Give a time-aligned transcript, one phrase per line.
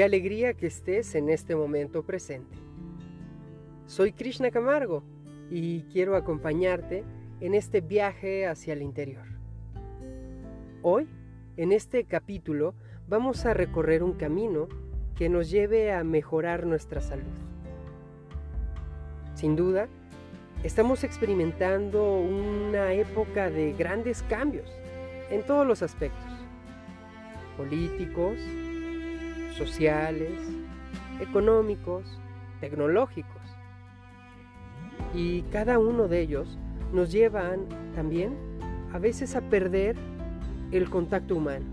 [0.00, 2.56] Qué alegría que estés en este momento presente.
[3.84, 5.02] Soy Krishna Camargo
[5.50, 7.04] y quiero acompañarte
[7.42, 9.26] en este viaje hacia el interior.
[10.80, 11.06] Hoy,
[11.58, 12.72] en este capítulo,
[13.08, 14.68] vamos a recorrer un camino
[15.16, 17.36] que nos lleve a mejorar nuestra salud.
[19.34, 19.86] Sin duda,
[20.64, 24.72] estamos experimentando una época de grandes cambios
[25.30, 26.32] en todos los aspectos,
[27.58, 28.38] políticos,
[29.60, 30.32] sociales,
[31.20, 32.18] económicos,
[32.60, 33.42] tecnológicos.
[35.14, 36.58] Y cada uno de ellos
[36.94, 38.34] nos llevan también
[38.90, 39.96] a veces a perder
[40.72, 41.66] el contacto humano.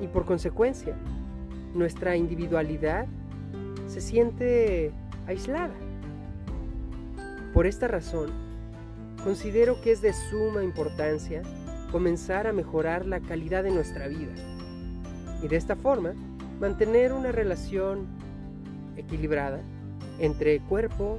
[0.00, 0.96] Y por consecuencia,
[1.74, 3.06] nuestra individualidad
[3.86, 4.90] se siente
[5.26, 5.74] aislada.
[7.52, 8.30] Por esta razón,
[9.22, 11.42] considero que es de suma importancia
[11.92, 14.32] comenzar a mejorar la calidad de nuestra vida.
[15.42, 16.14] Y de esta forma,
[16.60, 18.06] mantener una relación
[18.96, 19.60] equilibrada
[20.18, 21.18] entre cuerpo,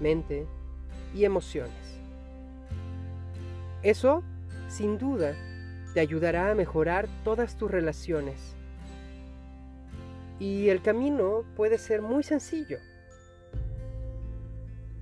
[0.00, 0.46] mente
[1.14, 2.00] y emociones.
[3.82, 4.22] Eso,
[4.68, 5.34] sin duda,
[5.94, 8.56] te ayudará a mejorar todas tus relaciones.
[10.38, 12.78] Y el camino puede ser muy sencillo.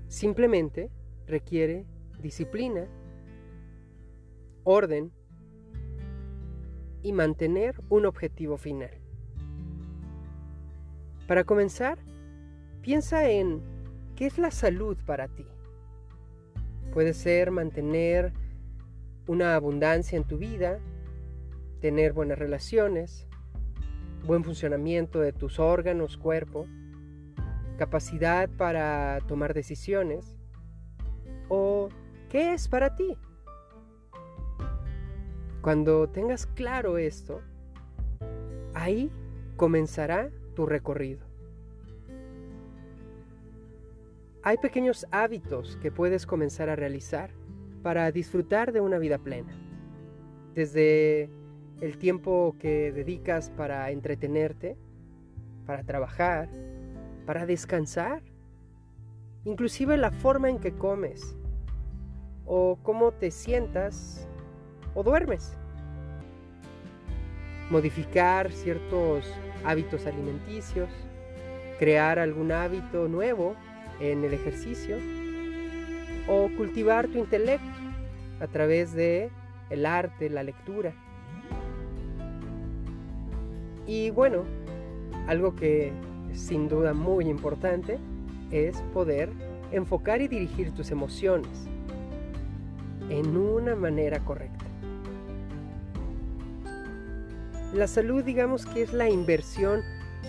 [0.08, 0.90] Simplemente
[1.27, 1.86] requiere
[2.20, 2.86] disciplina,
[4.64, 5.12] orden
[7.02, 8.99] y mantener un objetivo final.
[11.31, 11.97] Para comenzar,
[12.83, 13.62] piensa en
[14.17, 15.47] qué es la salud para ti.
[16.92, 18.33] Puede ser mantener
[19.28, 20.81] una abundancia en tu vida,
[21.81, 23.28] tener buenas relaciones,
[24.27, 26.67] buen funcionamiento de tus órganos, cuerpo,
[27.78, 30.36] capacidad para tomar decisiones,
[31.48, 31.91] o
[32.28, 33.17] qué es para ti.
[35.62, 37.41] Cuando tengas claro esto,
[38.75, 39.12] ahí
[39.56, 41.30] comenzará tu recorrido.
[44.42, 47.30] Hay pequeños hábitos que puedes comenzar a realizar
[47.83, 49.52] para disfrutar de una vida plena.
[50.55, 51.28] Desde
[51.80, 54.77] el tiempo que dedicas para entretenerte,
[55.66, 56.48] para trabajar,
[57.27, 58.22] para descansar,
[59.44, 61.36] inclusive la forma en que comes
[62.46, 64.27] o cómo te sientas
[64.94, 65.56] o duermes.
[67.70, 69.25] Modificar ciertos
[69.64, 70.89] hábitos alimenticios,
[71.79, 73.55] crear algún hábito nuevo
[74.01, 74.97] en el ejercicio
[76.29, 77.67] o cultivar tu intelecto
[78.41, 79.31] a través de
[79.70, 80.92] el arte, la lectura.
[83.87, 84.45] Y bueno,
[85.27, 85.92] algo que
[86.33, 87.98] sin duda muy importante
[88.51, 89.31] es poder
[89.73, 91.69] enfocar y dirigir tus emociones
[93.08, 94.70] en una manera correcta.
[97.75, 99.83] La salud digamos que es la inversión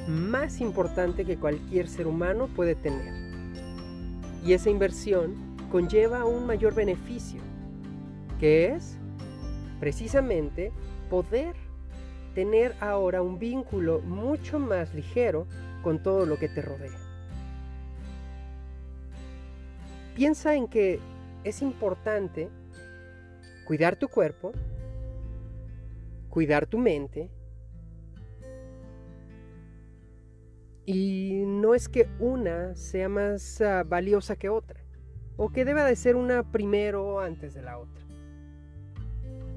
[0.08, 3.14] más importante que cualquier ser humano puede tener.
[4.46, 7.42] Y esa inversión conlleva un mayor beneficio,
[8.40, 8.98] que es
[9.80, 10.72] precisamente
[11.10, 11.56] poder
[12.36, 15.48] tener ahora un vínculo mucho más ligero
[15.82, 16.98] con todo lo que te rodea.
[20.16, 21.00] Piensa en que
[21.44, 22.50] es importante
[23.66, 24.52] cuidar tu cuerpo,
[26.32, 27.30] cuidar tu mente,
[30.86, 34.82] y no es que una sea más ah, valiosa que otra
[35.38, 38.04] o que deba de ser una primero antes de la otra.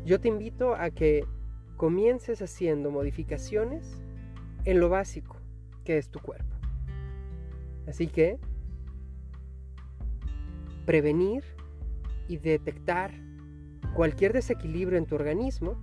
[0.05, 1.25] Yo te invito a que
[1.77, 3.97] comiences haciendo modificaciones
[4.65, 5.37] en lo básico
[5.85, 6.55] que es tu cuerpo.
[7.87, 8.39] Así que
[10.87, 11.43] prevenir
[12.29, 13.13] y detectar
[13.95, 15.83] cualquier desequilibrio en tu organismo,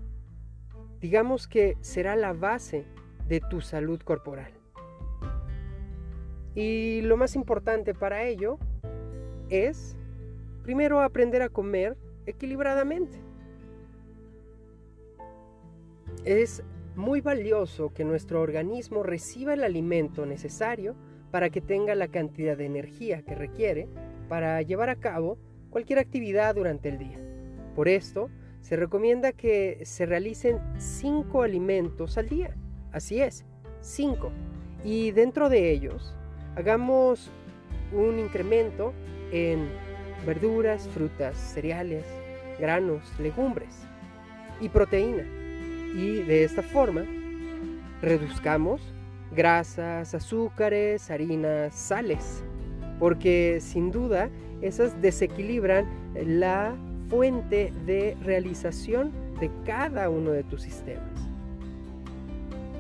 [1.02, 2.86] digamos que será la base
[3.28, 4.52] de tu salud corporal.
[6.54, 8.60] Y lo más importante para ello
[9.50, 9.96] es,
[10.64, 13.18] primero, aprender a comer equilibradamente.
[16.24, 16.64] Es
[16.96, 20.96] muy valioso que nuestro organismo reciba el alimento necesario
[21.32, 23.88] para que tenga la cantidad de energía que requiere
[24.28, 25.38] para llevar a cabo
[25.70, 27.18] cualquier actividad durante el día.
[27.76, 28.30] Por esto,
[28.62, 32.56] se recomienda que se realicen 5 alimentos al día.
[32.92, 33.46] Así es,
[33.82, 34.32] 5.
[34.84, 36.16] Y dentro de ellos,
[36.56, 37.30] hagamos
[37.92, 38.94] un incremento
[39.32, 39.68] en
[40.26, 42.06] verduras, frutas, cereales,
[42.60, 43.76] granos, legumbres
[44.60, 45.24] y proteína.
[45.96, 47.04] Y de esta forma
[48.02, 48.82] reduzcamos
[49.36, 52.44] grasas, azúcares, harinas, sales,
[53.00, 54.30] porque sin duda
[54.62, 56.76] esas desequilibran la
[57.12, 59.12] fuente de realización
[59.42, 61.04] de cada uno de tus sistemas.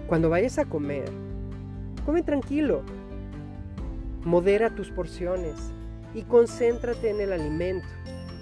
[0.07, 1.11] Cuando vayas a comer,
[2.05, 2.81] come tranquilo.
[4.23, 5.73] Modera tus porciones
[6.13, 7.85] y concéntrate en el alimento.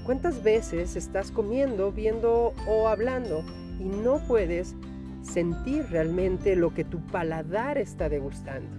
[0.05, 3.43] ¿Cuántas veces estás comiendo, viendo o hablando
[3.79, 4.75] y no puedes
[5.23, 8.69] sentir realmente lo que tu paladar está degustando?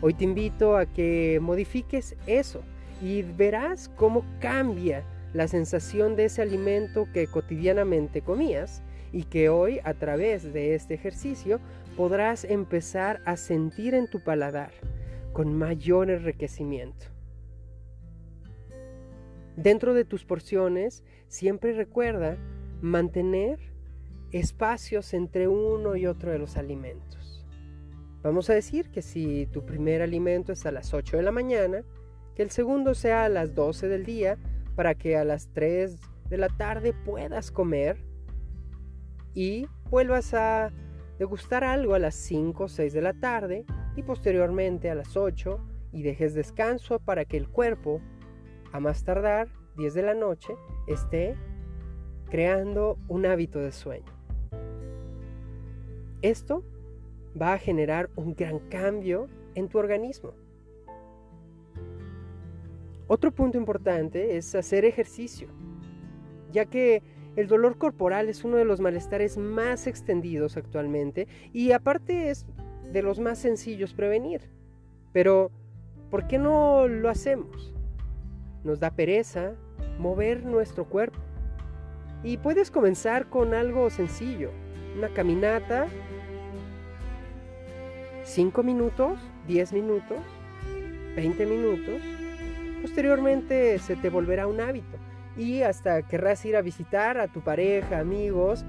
[0.00, 2.62] Hoy te invito a que modifiques eso
[3.02, 8.82] y verás cómo cambia la sensación de ese alimento que cotidianamente comías
[9.12, 11.60] y que hoy a través de este ejercicio
[11.96, 14.70] podrás empezar a sentir en tu paladar
[15.32, 17.06] con mayor enriquecimiento.
[19.56, 22.36] Dentro de tus porciones siempre recuerda
[22.80, 23.58] mantener
[24.30, 27.44] espacios entre uno y otro de los alimentos.
[28.22, 31.84] Vamos a decir que si tu primer alimento es a las 8 de la mañana,
[32.34, 34.38] que el segundo sea a las 12 del día
[34.78, 35.98] para que a las 3
[36.30, 37.98] de la tarde puedas comer
[39.34, 40.70] y vuelvas a
[41.18, 43.66] degustar algo a las 5 o 6 de la tarde
[43.96, 45.58] y posteriormente a las 8
[45.90, 48.00] y dejes descanso para que el cuerpo,
[48.70, 49.48] a más tardar
[49.78, 50.54] 10 de la noche,
[50.86, 51.34] esté
[52.30, 54.12] creando un hábito de sueño.
[56.22, 56.62] Esto
[57.34, 59.26] va a generar un gran cambio
[59.56, 60.34] en tu organismo.
[63.08, 65.48] Otro punto importante es hacer ejercicio,
[66.52, 67.02] ya que
[67.36, 72.46] el dolor corporal es uno de los malestares más extendidos actualmente y aparte es
[72.92, 74.50] de los más sencillos prevenir.
[75.12, 75.50] Pero,
[76.10, 77.74] ¿por qué no lo hacemos?
[78.62, 79.54] Nos da pereza
[79.98, 81.18] mover nuestro cuerpo.
[82.22, 84.50] Y puedes comenzar con algo sencillo,
[84.96, 85.86] una caminata,
[88.24, 90.18] 5 minutos, 10 minutos,
[91.16, 92.02] 20 minutos,
[92.82, 94.98] Posteriormente se te volverá un hábito
[95.36, 98.64] y hasta querrás ir a visitar a tu pareja, amigos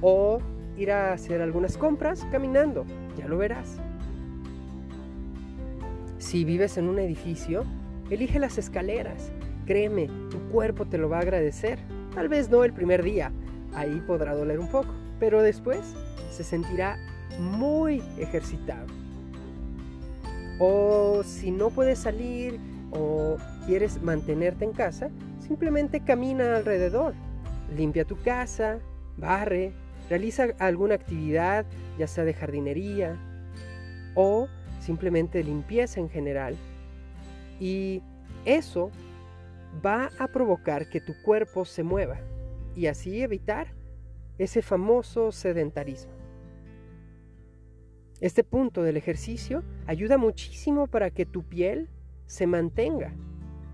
[0.00, 0.40] o
[0.76, 2.84] ir a hacer algunas compras caminando,
[3.16, 3.78] ya lo verás.
[6.18, 7.64] Si vives en un edificio,
[8.10, 9.30] elige las escaleras.
[9.66, 11.78] Créeme, tu cuerpo te lo va a agradecer.
[12.14, 13.32] Tal vez no el primer día,
[13.74, 15.80] ahí podrá doler un poco, pero después
[16.30, 16.96] se sentirá
[17.38, 18.86] muy ejercitado.
[20.58, 22.60] O si no puedes salir
[22.94, 23.36] o
[23.66, 27.14] quieres mantenerte en casa, simplemente camina alrededor.
[27.76, 28.78] Limpia tu casa,
[29.16, 29.72] barre,
[30.08, 31.66] realiza alguna actividad,
[31.98, 33.16] ya sea de jardinería
[34.14, 34.48] o
[34.80, 36.56] simplemente limpieza en general.
[37.58, 38.02] Y
[38.44, 38.90] eso
[39.84, 42.18] va a provocar que tu cuerpo se mueva
[42.76, 43.68] y así evitar
[44.38, 46.12] ese famoso sedentarismo.
[48.20, 51.88] Este punto del ejercicio ayuda muchísimo para que tu piel
[52.26, 53.14] se mantenga.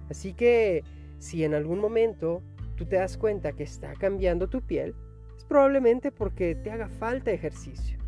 [0.08, 0.82] Así que
[1.18, 2.42] si en algún momento
[2.76, 4.94] tú te das cuenta que está cambiando tu piel,
[5.36, 7.98] es probablemente porque te haga falta ejercicio.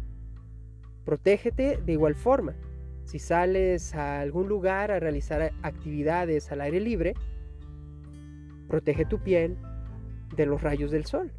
[1.04, 2.54] Protégete de igual forma.
[3.04, 7.14] Si sales a algún lugar a realizar actividades al aire libre,
[8.68, 9.58] protege tu piel
[10.34, 11.32] de los rayos del sol.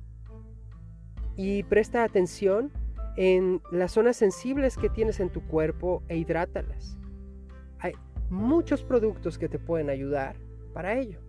[1.35, 2.71] Y presta atención
[3.17, 6.97] en las zonas sensibles que tienes en tu cuerpo e hidrátalas
[8.33, 10.35] muchos productos que te pueden ayudar
[10.73, 11.19] para ello.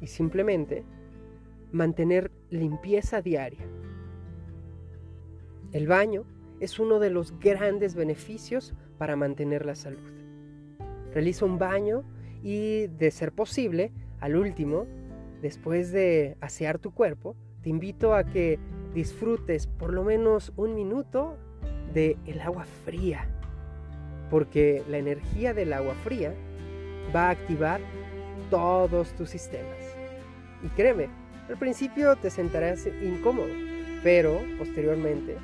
[0.00, 0.84] Y simplemente
[1.72, 3.66] mantener limpieza diaria.
[5.72, 6.24] El baño
[6.60, 9.98] es uno de los grandes beneficios para mantener la salud.
[11.12, 12.04] Realiza un baño
[12.42, 14.86] y, de ser posible, al último,
[15.42, 18.58] después de asear tu cuerpo, te invito a que
[18.94, 21.36] disfrutes por lo menos un minuto
[21.92, 23.28] de el agua fría
[24.30, 26.32] porque la energía del agua fría
[27.14, 27.80] va a activar
[28.48, 29.76] todos tus sistemas.
[30.62, 31.08] Y créeme,
[31.48, 33.48] al principio te sentarás incómodo,
[34.02, 35.36] pero posteriormente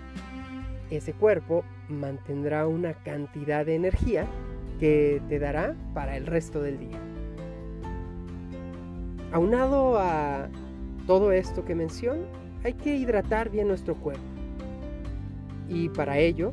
[0.90, 4.26] ese cuerpo mantendrá una cantidad de energía
[4.78, 6.99] que te dará para el resto del día.
[9.33, 10.49] Aunado a
[11.07, 12.23] todo esto que menciono,
[12.62, 14.23] hay que hidratar bien nuestro cuerpo.
[15.69, 16.52] Y para ello,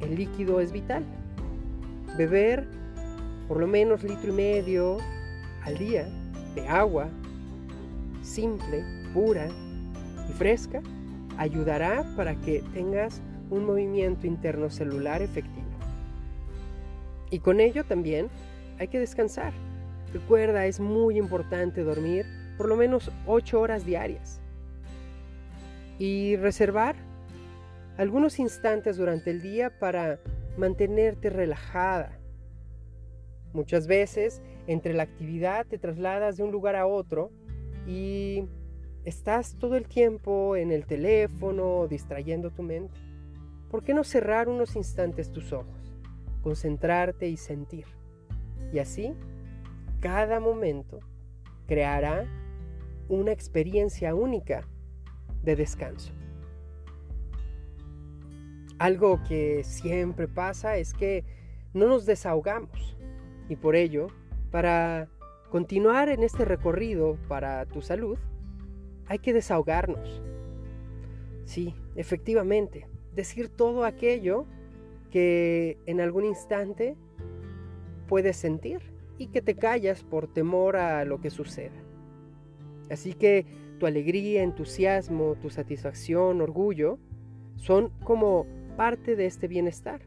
[0.00, 1.04] el líquido es vital
[2.18, 2.66] beber
[3.46, 4.98] por lo menos litro y medio
[5.62, 6.06] al día
[6.54, 7.08] de agua
[8.20, 8.84] simple,
[9.14, 9.48] pura
[10.28, 10.82] y fresca
[11.38, 15.64] ayudará para que tengas un movimiento interno celular efectivo.
[17.30, 18.28] Y con ello también
[18.78, 19.52] hay que descansar.
[20.12, 24.40] Recuerda, es muy importante dormir por lo menos 8 horas diarias.
[25.98, 26.96] Y reservar
[27.96, 30.18] algunos instantes durante el día para
[30.58, 32.18] mantenerte relajada.
[33.54, 37.30] Muchas veces entre la actividad te trasladas de un lugar a otro
[37.86, 38.44] y
[39.04, 43.00] estás todo el tiempo en el teléfono distrayendo tu mente.
[43.70, 45.78] ¿Por qué no cerrar unos instantes tus ojos?
[46.42, 47.84] concentrarte y sentir.
[48.72, 49.14] Y así,
[50.00, 51.00] cada momento
[51.66, 52.26] creará
[53.08, 54.66] una experiencia única
[55.42, 56.12] de descanso.
[58.78, 61.24] Algo que siempre pasa es que
[61.74, 62.96] no nos desahogamos
[63.48, 64.08] y por ello,
[64.50, 65.08] para
[65.50, 68.18] continuar en este recorrido para tu salud,
[69.06, 70.22] hay que desahogarnos.
[71.44, 74.44] Sí, efectivamente, decir todo aquello
[75.10, 76.96] que en algún instante
[78.06, 78.80] puedes sentir
[79.16, 81.74] y que te callas por temor a lo que suceda.
[82.90, 83.46] Así que
[83.78, 86.98] tu alegría, entusiasmo, tu satisfacción, orgullo,
[87.56, 88.46] son como
[88.78, 90.02] parte de este bienestar.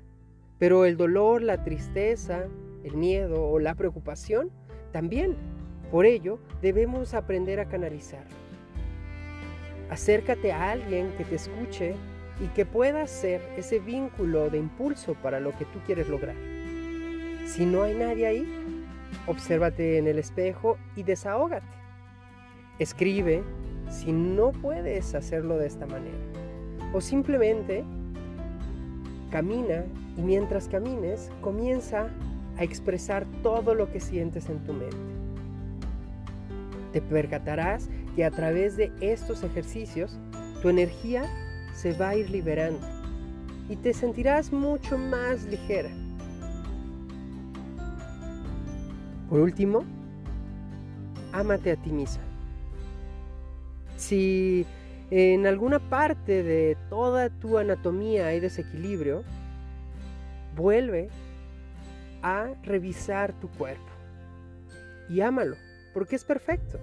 [0.58, 2.46] Pero el dolor, la tristeza,
[2.86, 4.50] el miedo o la preocupación
[4.94, 5.36] también.
[5.92, 8.24] Por ello, debemos aprender a canalizar.
[9.90, 11.96] Acércate a alguien que te escuche
[12.40, 16.38] y que pueda ser ese vínculo de impulso para lo que tú quieres lograr.
[17.46, 18.48] Si no hay nadie ahí,
[19.28, 21.68] obsérvate en el espejo y desahógate.
[22.80, 23.44] Escribe
[23.90, 26.16] si no puedes hacerlo de esta manera.
[26.94, 27.84] O simplemente
[29.32, 29.86] camina
[30.18, 32.10] y mientras camines comienza
[32.58, 34.98] a expresar todo lo que sientes en tu mente.
[36.94, 40.20] Te percatarás que a través de estos ejercicios
[40.62, 41.24] tu energía
[41.74, 42.86] se va a ir liberando
[43.70, 45.90] y te sentirás mucho más ligera.
[49.30, 49.86] Por último,
[51.32, 52.22] ámate a ti misma.
[53.96, 54.66] Si
[55.12, 59.24] en alguna parte de toda tu anatomía hay desequilibrio,
[60.56, 61.10] vuelve
[62.24, 63.92] a revisar tu cuerpo
[65.10, 65.58] y ámalo,
[65.94, 66.80] porque es perfecto,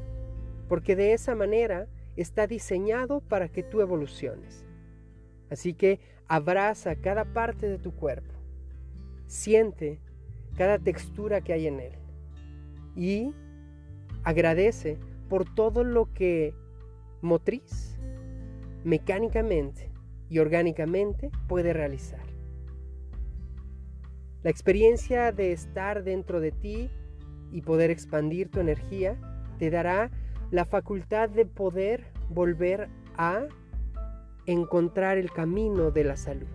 [0.68, 4.62] porque de esa manera está diseñado para que tú evoluciones.
[5.50, 8.34] Así que abraza cada parte de tu cuerpo,
[9.26, 10.00] siente
[10.54, 11.92] cada textura que hay en él
[12.94, 13.34] y
[14.22, 14.98] agradece
[15.30, 16.52] por todo lo que
[17.22, 17.97] motriz,
[18.84, 19.90] mecánicamente
[20.28, 22.22] y orgánicamente puede realizar.
[24.42, 26.90] La experiencia de estar dentro de ti
[27.50, 29.18] y poder expandir tu energía
[29.58, 30.10] te dará
[30.50, 33.46] la facultad de poder volver a
[34.46, 36.48] encontrar el camino de la salud.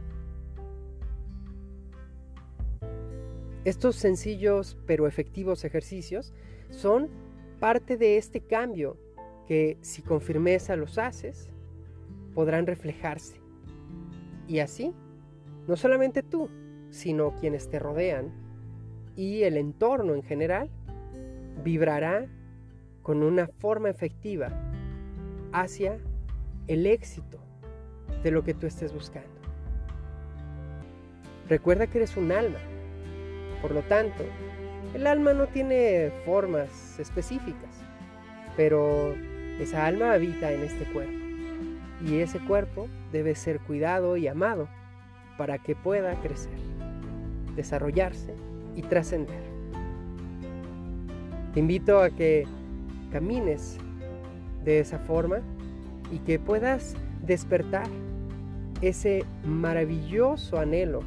[3.65, 6.33] Estos sencillos pero efectivos ejercicios
[6.69, 7.09] son
[7.59, 8.97] parte de este cambio
[9.47, 11.49] que si con firmeza los haces,
[12.33, 13.39] podrán reflejarse.
[14.47, 14.93] Y así,
[15.67, 16.49] no solamente tú,
[16.89, 18.31] sino quienes te rodean
[19.15, 20.69] y el entorno en general,
[21.63, 22.27] vibrará
[23.01, 24.49] con una forma efectiva
[25.51, 25.99] hacia
[26.67, 27.39] el éxito
[28.23, 29.29] de lo que tú estés buscando.
[31.49, 32.59] Recuerda que eres un alma.
[33.61, 34.23] Por lo tanto,
[34.93, 37.83] el alma no tiene formas específicas,
[38.55, 39.13] pero
[39.59, 41.22] esa alma habita en este cuerpo.
[42.05, 44.67] Y ese cuerpo debe ser cuidado y amado
[45.37, 46.57] para que pueda crecer,
[47.55, 48.33] desarrollarse
[48.75, 49.41] y trascender.
[51.53, 52.45] Te invito a que
[53.11, 53.77] camines
[54.65, 55.39] de esa forma
[56.11, 56.95] y que puedas
[57.25, 57.87] despertar
[58.81, 61.01] ese maravilloso anhelo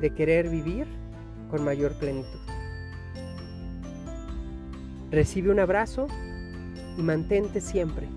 [0.00, 0.86] de querer vivir
[1.50, 2.40] con mayor plenitud.
[5.10, 6.08] Recibe un abrazo
[6.98, 8.08] y mantente siempre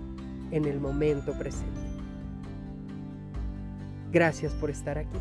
[0.50, 1.77] en el momento presente.
[4.10, 5.18] Gracias por estar aquí.